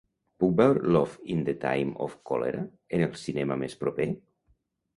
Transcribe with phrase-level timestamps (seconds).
[0.43, 2.65] Puc veure "Love in the Time of Cholera"
[2.99, 4.13] en el cinema més proper?